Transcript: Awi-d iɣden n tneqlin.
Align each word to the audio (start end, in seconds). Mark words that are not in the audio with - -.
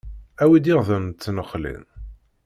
Awi-d 0.43 0.65
iɣden 0.73 1.03
n 1.09 1.17
tneqlin. 1.23 1.83